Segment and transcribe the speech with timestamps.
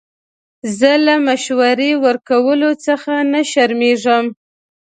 [0.77, 4.25] زه له مشورې ورکولو څخه نه شرمېږم.